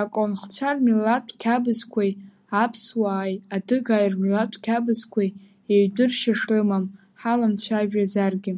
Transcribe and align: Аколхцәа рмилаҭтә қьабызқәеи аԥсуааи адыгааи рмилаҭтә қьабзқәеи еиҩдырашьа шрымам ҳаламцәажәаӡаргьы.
Аколхцәа 0.00 0.70
рмилаҭтә 0.76 1.34
қьабызқәеи 1.42 2.12
аԥсуааи 2.62 3.34
адыгааи 3.54 4.08
рмилаҭтә 4.12 4.60
қьабзқәеи 4.64 5.30
еиҩдырашьа 5.72 6.32
шрымам 6.38 6.84
ҳаламцәажәаӡаргьы. 7.20 8.52